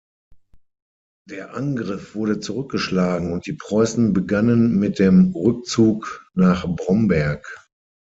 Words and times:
Der 1.29 1.53
Angriff 1.53 2.15
wurde 2.15 2.39
zurückgeschlagen 2.39 3.31
und 3.33 3.45
die 3.45 3.53
Preußen 3.53 4.13
begannen 4.13 4.79
mit 4.79 4.97
dem 4.97 5.31
Rückzug 5.35 6.25
nach 6.33 6.65
Bromberg. 6.67 7.45